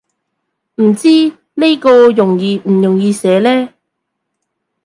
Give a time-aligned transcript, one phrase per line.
[0.77, 1.09] 唔知
[1.53, 3.69] 呢個容易唔容易寫呢